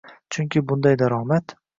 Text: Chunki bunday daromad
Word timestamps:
Chunki 0.35 0.63
bunday 0.71 0.97
daromad 1.01 1.55